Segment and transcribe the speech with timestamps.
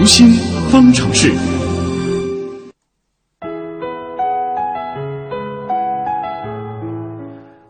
[0.00, 0.30] 读心
[0.70, 1.30] 方程式。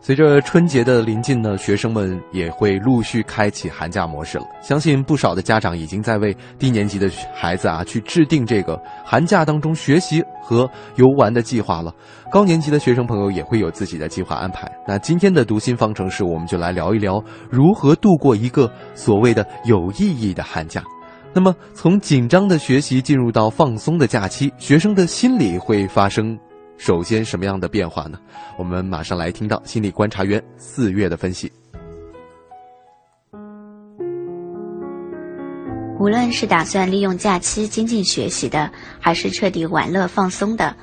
[0.00, 4.44] 随着春节的临近呢，学生们也会陆续开启寒假模式了。
[4.62, 11.92] 相信不少的家长已经在为低年级的孩子啊去制定这个寒假当中学习和游玩的计划了。
[12.30, 14.70] 高年级的学生朋友也会有自己的计划安排。
[14.86, 17.20] 那今天的读心方程式，我们就来聊一聊
[17.50, 20.80] 如何度过一个所谓的有意义的寒假。
[21.32, 26.38] 那么，从紧张的学习进入到放松的假期，学生的心理会发生。
[26.76, 28.18] 首先，什么样的变化呢？
[28.58, 31.52] 我们马上来听到心理观察员四月的分析。
[36.00, 40.74] 无论是打算利用假期精进学习的，还是彻底玩乐放松的，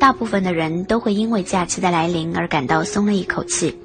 [0.00, 3.78] 大部分的人都会因为假期的来临而感到松了一口气。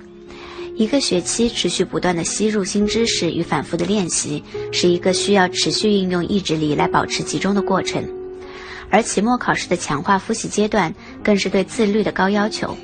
[0.79, 8.01] 一个学期持续不断的吸入新知识与反复的练习，是一个需要持续运用意志力来保持集中的过程。
[8.89, 12.77] 而期末考试的强化复习阶段，更是对自律的高要求。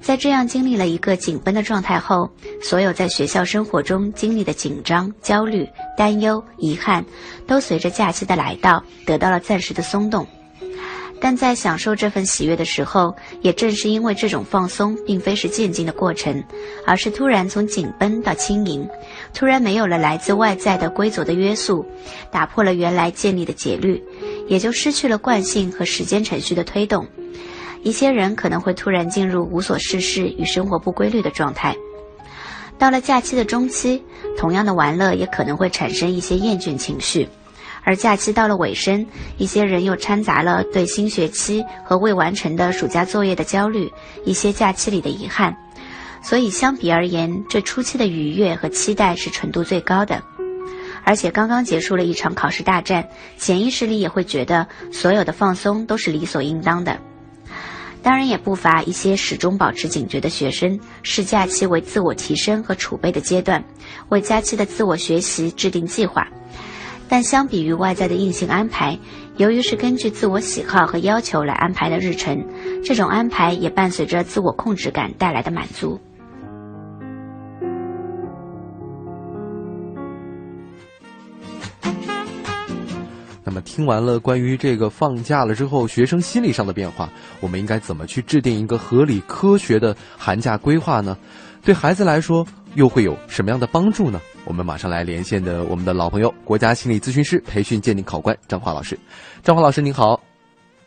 [0.00, 2.30] 在这样经历了一个紧绷的状态后，
[2.62, 5.68] 所有在学校生活中经历的紧张、焦虑、
[5.98, 7.04] 担忧、遗憾，
[7.44, 10.24] 都随着假期的来到得到了暂时的松动。
[11.26, 16.40] 但在享受这份喜悦的时候，也正是因为这种放松并非是渐进的过程，
[16.86, 18.88] 而是突然从紧绷到轻盈，
[19.34, 21.84] 突然没有了来自外在的规则的约束，
[22.30, 24.00] 打破了原来建立的节律。
[24.46, 27.04] 也就失去了惯性和时间程序的推动，
[27.82, 31.74] 一些人可能会突然进入无所事事与生活不规律的状态。
[32.78, 34.00] 到了假期的中期，
[34.38, 37.28] 同样的玩乐也可能会产生一些厌倦情绪，
[37.86, 39.06] 而假期到了尾声，
[39.38, 43.88] 一些人又掺杂了对新学期和未完成的暑假作业的焦虑，
[44.24, 45.56] 一些假期里的遗憾。
[46.20, 50.20] 所以相比而言，这初期的愉悦和期待是纯度最高的。
[51.04, 56.98] 而且刚刚结束了一场考试大战，潜意识里也会觉得所有的放松都是理所应当的。
[58.02, 63.62] 当然，也不乏一些始终保持警觉的学生，视假期为自我提升和储备的阶段，
[64.08, 66.26] 为假期的自我学习制定计划。
[67.08, 68.98] 但相比于外在的硬性安排，
[69.36, 72.44] 由于是根据自我喜好和要求来安排的日程，
[72.84, 76.00] 这种安排也伴随着自我控制感带来的满足。
[83.44, 87.08] 那么听完了关于这个放假了之后学生心理上的变化，
[87.40, 91.16] 我们应该怎么去制定一个合理科学的寒假规划呢？
[91.62, 94.20] 对孩子来说又会有什么样的帮助呢？
[94.46, 98.98] 我们马上来连线的我们的老朋友，国家心理咨询师培训鉴定考官张华老师。
[99.42, 100.18] 张华老师您好。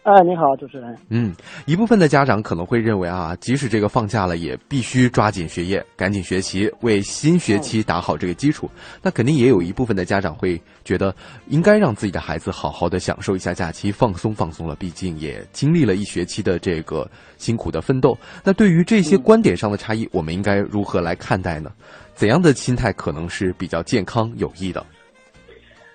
[0.04, 0.98] 哎，你好，主持人。
[1.10, 8.68] 嗯，一部分的家长可能会认为啊，即使这个放假了，也必须抓紧学业，赶紧学习，为新学期打好这个基础。
[9.04, 11.14] 那肯定也有一部分的家长会觉得，
[11.48, 14.76] 应该让自己的孩子好好的享受一下假期，放松放松了。
[14.76, 17.08] 毕竟也经历了一学期的这个
[17.38, 18.18] 辛苦的奋斗。
[18.44, 21.70] 那对于这些观点上的差异，我们应该如何来看待呢？
[22.16, 24.84] 怎样的心态可能是比较健康有益的？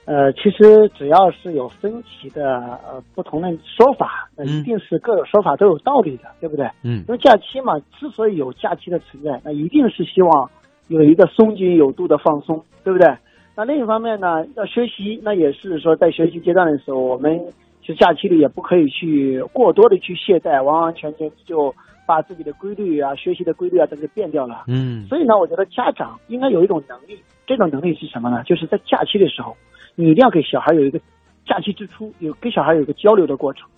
[0.07, 6.67] 呃，其实只要是有分歧的呃不同的说法，那一定是各种说法都有道理的，对不对？
[6.83, 7.03] 嗯。
[7.09, 10.51] 因为假期嘛，之所以有假期的存在，那一定是希望
[10.89, 13.09] 有一个松紧有度的放松，对不对？
[13.57, 17.41] 那另一方面呢，要学习，那也是说在学习阶段的时候，我们
[17.81, 21.75] 其实假期里也不可以去过多的去懈怠，完完全全就
[22.07, 24.65] 把自己的规律啊、学习的规律啊，都给变掉了。
[24.69, 25.07] 嗯。
[25.07, 28.43] 所以呢，我觉得家长应该有一种能力，这种能力是什么呢？
[28.45, 29.57] 就是在假期的时候。
[29.97, 30.99] 你一定要给小孩有一个
[31.47, 33.69] 假期之初有给小孩有一个交流的过程，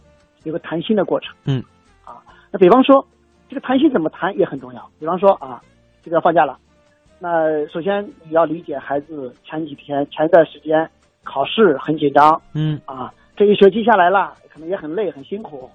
[0.44, 1.34] 有个谈心的过程。
[1.44, 1.62] 嗯，
[2.04, 3.06] 啊，那比方说
[3.48, 4.90] 这个谈心怎么谈也很重要。
[4.98, 5.60] 比方说啊，
[6.02, 6.58] 这个要放假了，
[7.18, 10.88] 那首先你要理解孩子前几天前一段时间
[11.24, 12.40] 考试很紧张。
[12.54, 15.68] 嗯，啊，这一学期下来了，可能也很累很辛苦。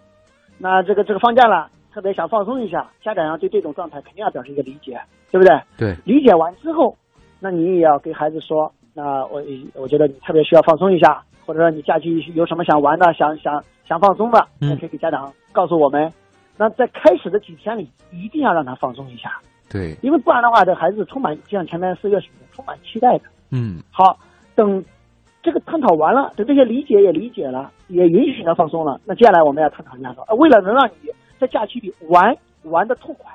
[0.57, 5.61] 那这个这个放假了，特别想放松一下，家长要对这种状态肯定要表示一个理解，对不对？
[5.77, 5.95] 对。
[6.05, 6.97] 理解完之后，
[7.39, 8.73] 那你也要给孩子说。
[8.93, 9.41] 那我
[9.73, 16.11] 我觉得你特别需要放松一下，或者说你假期有什么想玩的、想想想放松的，那可以给家长告诉我们。
[16.57, 19.39] 那在开始的几天里，一定要让他放松一下。
[19.69, 23.23] 对，因为不然的话，这孩子充满就像前面四月说的，充满期待的。
[23.51, 24.17] 嗯，好，
[24.53, 24.83] 等
[25.41, 31.09] 这个探讨完了，等这些理解也理解了，也允许他放松了，那接下来我们要探讨一下说，为了能让你
[31.39, 33.31] 在假期里玩玩的痛快，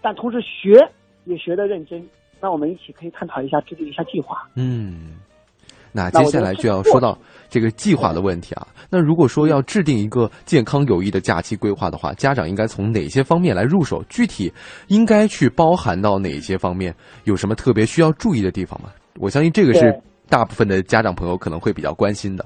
[0.00, 0.88] 但同时学
[1.24, 2.00] 也学的认真。
[2.44, 4.46] 那我们一起可以探讨一下，制定一下计划。
[4.54, 5.14] 嗯，
[5.92, 7.16] 那接下来就要说到
[7.48, 8.66] 这个计划的问题啊。
[8.90, 14.02] 那如果说要制定一个健康有益的假期规划的话，家长应该从哪些方面来入手？
[14.10, 14.52] 具体
[14.88, 16.94] 应该去包含到哪些方面？
[17.24, 18.90] 有什么特别需要注意的地方吗？
[19.18, 19.98] 我相信这个是
[20.28, 22.44] 大部分的家长朋友可能会比较关心的。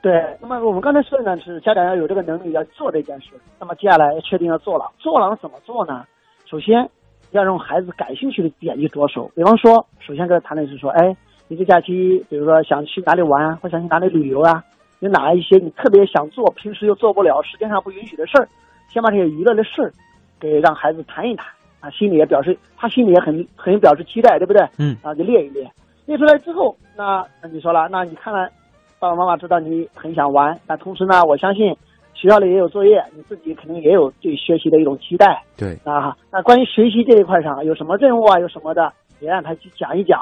[0.00, 3.32] 对，那么我们刚才说的呢是家长要有这个能力要做这件事。
[3.58, 6.06] 那么接下来确定要做了，做了怎么做呢？
[6.50, 6.88] 首先
[7.32, 9.30] 要让孩子感兴趣的点去着手。
[9.34, 11.16] 比方说，首先跟他谈的是说，哎，
[11.48, 14.62] 你这假期，比如说想去哪里玩啊，或想去哪里旅游啊，
[15.00, 18.48] 有哪一些你特别想做，平时又做不了，时间上不允许的事儿，
[18.88, 19.92] 先把这些娱乐的事儿
[20.38, 21.46] 给让孩子谈一谈
[21.80, 24.62] 啊，心里也表示他心里也很很表示期待，对不对？
[24.78, 25.70] 嗯啊，就列一列，
[26.06, 28.50] 列出来之后，那那你说了，那你看来。
[28.98, 31.74] 爸爸妈妈知道你很想玩，但同时呢，我相信
[32.20, 35.42] 学校里也有作业，你自己肯定也有对学习的一种期待。
[35.56, 40.20] 对啊，那关于学习这一块上有什么任务啊，有什么的，也让他去讲一讲。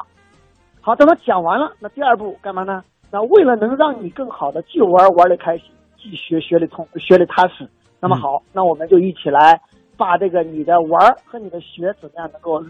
[0.81, 2.85] 好，等他讲完了，那第二步干嘛呢？
[3.11, 5.67] 那为了能让你更好的既玩玩的开心，
[6.01, 7.69] 既学学的通学的踏实，
[7.99, 9.61] 那么好，那我们就一起来
[9.97, 12.63] 把这个你的玩和你的学怎么样能够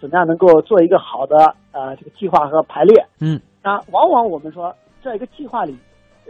[0.00, 3.04] 怎么样能够做一个好的呃这个计划和排列。
[3.20, 4.74] 嗯，那往往我们说。
[5.02, 5.74] 在一个计划里，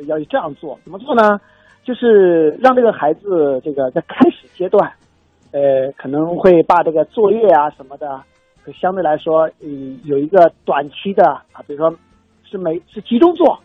[0.06, 1.40] 要这样做，怎么做呢？
[1.90, 4.88] 就是让这个孩子这个在开始阶段，
[5.50, 8.22] 呃，可能会把这个作业啊什么的，
[8.80, 11.92] 相对来说，嗯，有一个短期的啊，比如说
[12.48, 13.58] 是每是集中做，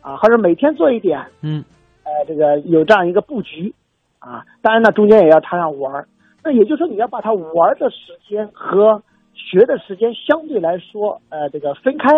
[0.00, 1.64] 啊，或者每天做一点，嗯，
[2.02, 3.72] 呃，这个有这样一个布局，
[4.18, 6.08] 啊，当然呢，中间也要插上玩儿，
[6.42, 9.00] 那也就是说你要把他玩的时间和。
[9.40, 12.08] 学的时间相对来说，呃，这个分开，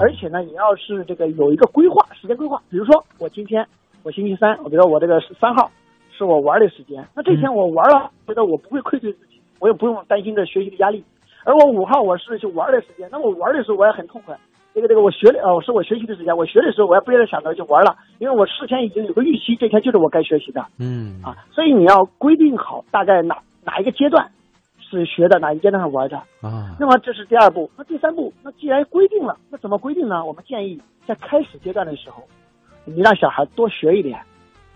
[0.00, 2.62] 而且呢，也要是这个有一个规划，时间规划。
[2.70, 3.66] 比如说，我今天
[4.02, 5.70] 我星期三，我比如说我这个是三号，
[6.10, 7.06] 是我玩的时间。
[7.14, 11.04] 那这天我玩了，觉得我不会愧对自己，我也不用担心这学习的压力。
[11.44, 14.36] 而我五号我是去玩的时间，那我玩的时候我也很痛快。
[14.72, 20.64] 这个这个我学的呃，是我学习的时间，我学的时候我也不要想着去玩了，因为我事前已经有个预期，这天就是我该学习的。
[20.78, 24.30] 嗯啊，所以你要规定好大概哪哪一个阶段。
[24.82, 26.74] 是学的哪一阶段是玩的啊？
[26.80, 30.24] 那么这是第二步，那第三步，那既然规定了，那怎么规定呢？
[30.24, 32.24] 我们建议在开始阶段的时候，
[32.84, 34.18] 你让小孩多学一点，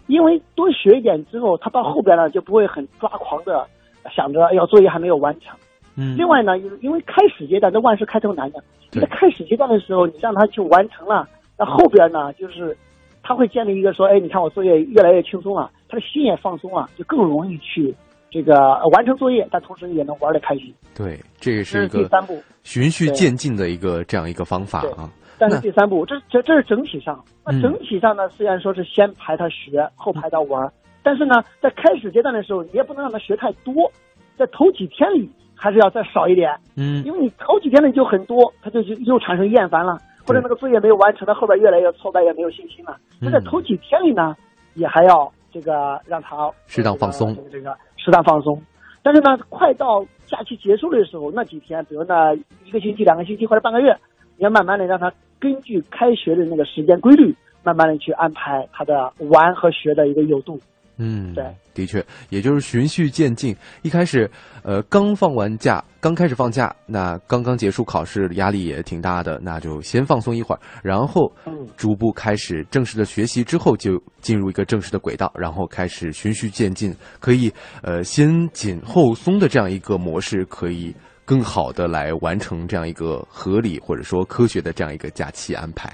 [0.06, 3.66] 因为多学一点之后，他到后边呢就不会很抓狂的
[4.14, 5.56] 想着哎呀作业还没有完成。
[5.96, 6.16] 嗯。
[6.16, 8.62] 另外呢，因为开始阶段这万事开头难的，
[8.92, 11.28] 你在开始阶段的时候，你让他去完成了，
[11.58, 12.76] 那后边呢就是
[13.22, 17.94] 他会建立一个说，哎，你看我作业越来越轻松了，他的心也放松了，就更容易去。
[18.30, 18.54] 这个
[18.90, 20.74] 完成作业，但同时也能玩的开心。
[20.92, 25.08] 对，这个是一个第三步循序渐进的一个这样一个方法啊。
[25.38, 27.22] 但是第三步，这这这是整体上。
[27.44, 30.72] 那整体上呢，虽然说是先排他学，后排他玩，
[31.02, 33.90] 但是呢，在开始阶段的时候，你也不能让他学太多，
[34.36, 36.54] 在头几天里还是要再少一点。
[36.76, 42.96] 嗯，因为你头几天里就很多，他就就又产生厌烦了，或者那个作业没有完成，他后边越来越挫败，也没有信心了。
[43.20, 44.36] 那在头几天里呢，
[44.74, 47.36] 也还要这个让他适当放松。
[47.50, 47.76] 这个。
[47.96, 48.62] 适当放松，
[49.02, 52.34] 但是呢，快到假期结束的时候，那几天，比如那
[52.66, 53.96] 一个星期、两个星期或者半个月，
[54.36, 55.10] 你要慢慢的让他
[55.44, 60.58] 根据开学的那个时间规律，慢慢的去安排他的玩和学的一个有度。
[60.96, 61.44] 嗯，对，
[61.74, 63.54] 的确，也就是循序渐进。
[63.82, 64.30] 一开始，
[64.62, 71.30] 呃，刚放完假，刚开始放假，那刚刚结束考试，压力也挺大的，那就先放松一会儿，然后
[71.76, 77.52] 逐步开始正式的学习，之后就进入一个正式的轨道，然后开始循序渐进，可以
[77.82, 80.94] 呃先紧后松的这样一个模式，可以
[81.24, 85.90] 更好的来完成这样一个合理或者说科学的这样一个假期安排。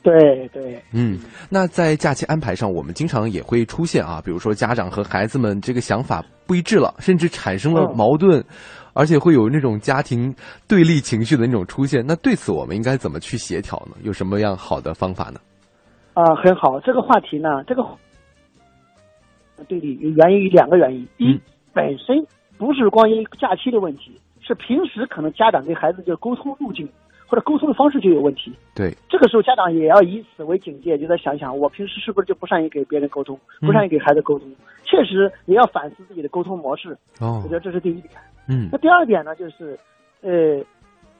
[0.00, 1.18] 对对，嗯，
[1.50, 8.42] 那在假期安排上，我们经常也会出现啊，比如说家长和孩子们这个想法不一致了，甚至产生了矛盾，
[8.94, 10.34] 而且会有那种家庭
[10.66, 12.02] 对立情绪的那种出现。
[12.06, 13.96] 那对此我们应该怎么去协调呢？
[14.02, 15.40] 有什么样好的方法呢？
[16.14, 17.84] 啊，很好，这个话题呢，这个
[19.66, 21.40] 对立源于两个原因，一
[21.74, 22.24] 本身
[22.56, 26.88] 不是关于假期的问题，是平时可能家长跟孩子就沟通路径。
[27.30, 34.50] 或者沟通的方式就有问题，对，这个时候家长也要以此为警戒，就在想想，我平时是不是就不善于给别人沟通，不善于给孩子沟通？
[34.82, 36.96] 确实也要反思自己的沟通模式。
[37.20, 38.14] 哦，我觉得这是第一点。
[38.48, 39.78] 嗯，那第二点呢，就是，
[40.22, 40.64] 呃，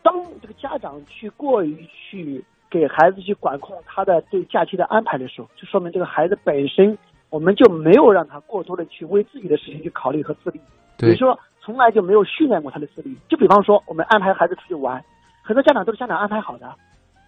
[0.03, 6.97] 当这个家长去过于去给孩子去管控他的对假期的安排的时候，就说明这个孩子本身
[7.29, 10.61] 我们就没有让他过多的去为自己的事情去考虑和自立。
[10.97, 13.15] 对，比如说从来就没有训练过他的自律。
[13.29, 15.05] 就比方说，我们安排孩子出去玩。
[15.43, 16.67] 很多家长都是家长安排好的，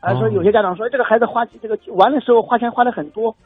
[0.01, 3.37] 而说有些家长说这个孩子花这个玩的时候花钱花的很多，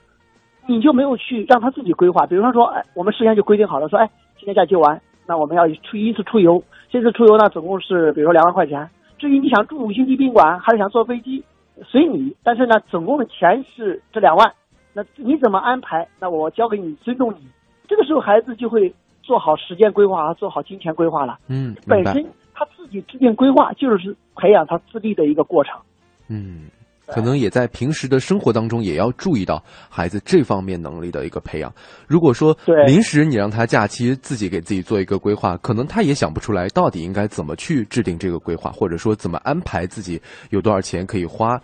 [0.69, 2.25] 你就没有去让他自己规划。
[2.27, 4.09] 比方说，哎，我们事先就规定好了，说，哎，
[4.39, 8.89] 今天假期玩，那我们要出一次出游，这次出游呢总共是比如说两万块钱。
[9.19, 11.45] 至于你想住五星级宾馆还是想坐飞机，
[11.83, 12.37] 随你。
[12.45, 14.53] 但是呢，总共的钱是这两万，
[14.93, 16.07] 那你怎么安排？
[16.21, 17.49] 那我交给你，尊重你。
[17.89, 18.95] 这个时候孩子就会
[19.25, 21.39] 做好时间规划和做好金钱规划了。
[21.49, 22.25] 嗯，本身。
[22.57, 25.75] 他自己制定规划，就是培养他自立的一个过程。
[26.29, 26.71] 嗯，
[27.09, 31.75] 可能也在平时的生活当中也要注意到孩子这方面能力的一个培养。
[32.07, 41.61] 如果说临时你让他假期自己给自己做一个规划，可能他也想不出来到底应该怎么去制定这个规划，或者说怎么安排自己有多少钱可以花，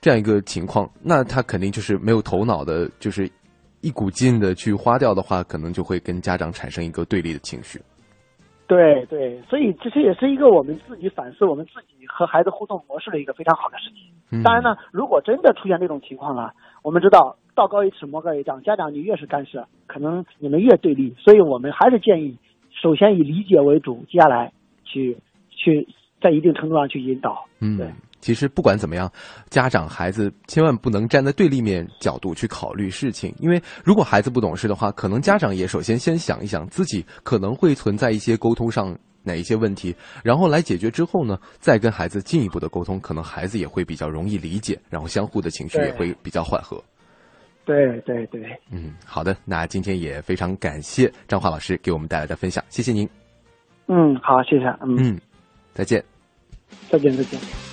[0.00, 3.30] 这样一个情况，那他肯定就是没有头脑的，就是
[3.80, 7.80] 一股劲的去花掉的话，可能就会跟家长产生一个对立的情绪。
[8.66, 14.42] 对对，所以其实也是一个我们自己反思我们自己和孩子互动模式的一个非常好的事情。
[14.44, 16.52] 当然呢，如果真的出现这种情况了，
[16.84, 21.12] 我们知道道高一尺魔高一丈，家长你越是干涉，可能你们越对立。
[21.18, 22.38] 所以我们还是建议，
[22.80, 24.52] 首先以理解为主，接下来
[24.84, 25.18] 去
[25.50, 25.88] 去
[26.22, 27.46] 在一定程度上去引导。
[27.60, 27.90] 嗯，对。
[28.20, 29.10] 其实不管怎么样，
[29.48, 46.82] 家长孩子千万不能站在对立面角度去考虑事情，因为如果孩子不懂事的话，可能家长也首先先想一想自己可能会存在一些沟通上哪一些问题，然后来解决之后呢，再跟孩子进一步的沟通，可能孩子也会比较容易理解，然后相互的情绪也会比较缓和。
[47.66, 53.08] 对对对，嗯，好的，那今天也非常感谢张华老师给我们带来的分享，谢谢您。
[53.86, 55.20] 嗯，好，谢谢，嗯，
[55.74, 56.02] 再见，
[56.90, 57.69] 再见，再见。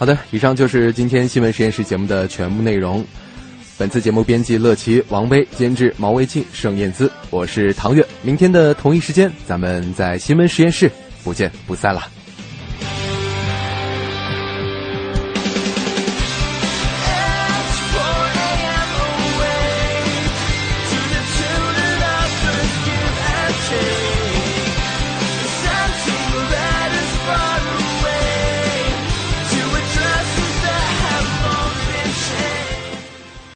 [0.00, 3.04] 好的，以上就是今天新闻实验室节目的全部内容。
[3.76, 8.02] 本次节目编辑乐琪、王威，监制毛卫庆、盛燕姿，我是唐月。
[8.22, 10.90] 明天的同一时间，咱们在新闻实验室
[11.22, 12.08] 不见不散了。